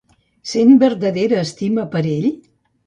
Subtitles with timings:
[0.51, 2.29] Sent vertadera estima per ell?